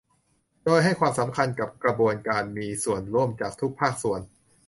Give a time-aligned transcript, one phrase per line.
[0.63, 4.21] โดยให้ความสำคัญกับกระบวนการมีส่วนร่วมจากทุกภาคส่วน